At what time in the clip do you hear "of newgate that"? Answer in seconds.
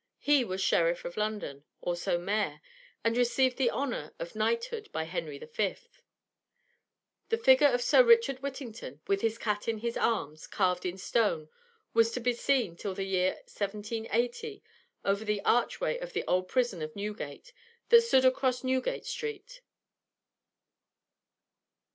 16.81-18.01